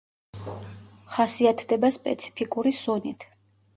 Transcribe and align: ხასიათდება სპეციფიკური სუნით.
ხასიათდება 1.17 1.91
სპეციფიკური 2.01 2.73
სუნით. 2.83 3.29